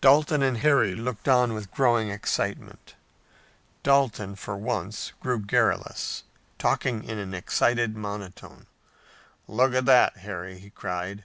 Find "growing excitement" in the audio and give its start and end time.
1.72-2.94